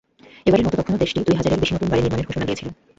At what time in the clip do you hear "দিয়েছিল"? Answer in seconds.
2.47-2.67